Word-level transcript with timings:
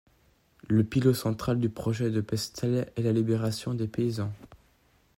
Le 0.67 0.83
pivot 0.83 1.13
central 1.13 1.59
du 1.59 1.69
projet 1.69 2.09
de 2.09 2.21
Pestel 2.21 2.91
est 2.95 3.03
la 3.03 3.11
libération 3.11 3.75
des 3.75 3.87
paysans. 3.87 4.33